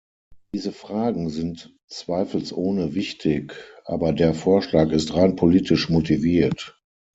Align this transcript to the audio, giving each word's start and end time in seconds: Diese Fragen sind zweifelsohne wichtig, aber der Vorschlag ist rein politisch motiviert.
Diese 0.55 0.71
Fragen 0.71 1.29
sind 1.29 1.77
zweifelsohne 1.87 2.95
wichtig, 2.95 3.53
aber 3.85 4.13
der 4.13 4.33
Vorschlag 4.33 4.89
ist 4.89 5.13
rein 5.13 5.35
politisch 5.35 5.89
motiviert. 5.89 6.81